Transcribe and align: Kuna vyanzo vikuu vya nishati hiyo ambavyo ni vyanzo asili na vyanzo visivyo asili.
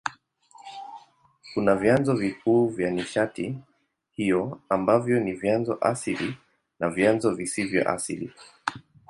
Kuna 1.53 1.75
vyanzo 1.75 2.13
vikuu 2.15 2.67
vya 2.69 2.91
nishati 2.91 3.57
hiyo 4.11 4.61
ambavyo 4.69 5.19
ni 5.19 5.33
vyanzo 5.33 5.77
asili 5.81 6.37
na 6.79 6.89
vyanzo 6.89 7.35
visivyo 7.35 7.89
asili. 7.91 8.33